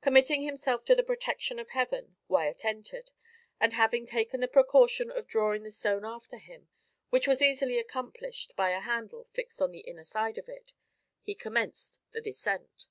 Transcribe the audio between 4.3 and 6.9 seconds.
the precaution of drawing the stone after him,